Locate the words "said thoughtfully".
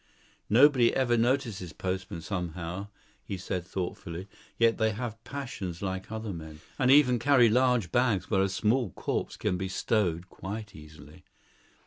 3.37-4.27